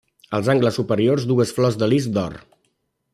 Als 0.37 0.47
angles 0.53 0.79
superiors 0.81 1.27
dues 1.33 1.53
flors 1.59 1.79
de 1.83 1.91
lis 1.93 2.09
d'or. 2.17 2.39